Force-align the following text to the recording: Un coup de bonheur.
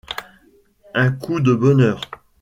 Un 0.95 1.11
coup 1.11 1.41
de 1.41 1.53
bonheur. 1.53 2.01